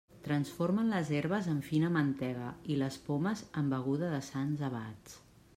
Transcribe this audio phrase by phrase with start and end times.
[0.27, 5.23] Transformen les herbes en fina mantega i les pomes en beguda de sants abats.